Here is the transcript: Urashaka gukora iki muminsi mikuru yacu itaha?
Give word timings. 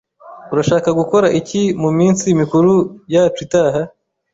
Urashaka 0.53 0.89
gukora 0.99 1.27
iki 1.39 1.61
muminsi 1.81 2.25
mikuru 2.39 2.71
yacu 3.13 3.39
itaha? 3.45 3.81